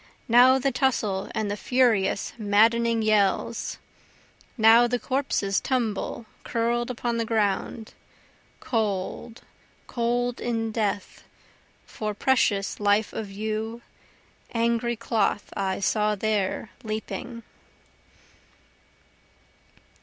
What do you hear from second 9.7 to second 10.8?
cold in